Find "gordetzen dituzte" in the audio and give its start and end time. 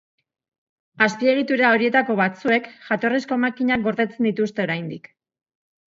3.89-4.67